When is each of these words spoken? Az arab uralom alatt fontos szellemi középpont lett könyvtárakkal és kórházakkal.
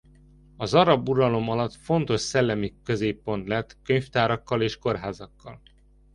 Az 0.57 0.73
arab 0.73 1.09
uralom 1.09 1.49
alatt 1.49 1.73
fontos 1.73 2.21
szellemi 2.21 2.73
középpont 2.83 3.47
lett 3.47 3.77
könyvtárakkal 3.83 4.61
és 4.61 4.77
kórházakkal. 4.77 5.61